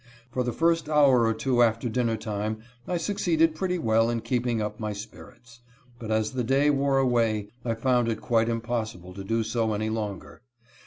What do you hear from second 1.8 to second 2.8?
dinner time,